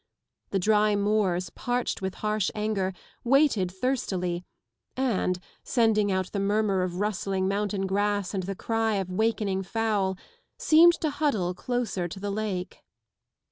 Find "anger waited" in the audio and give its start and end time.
2.55-3.69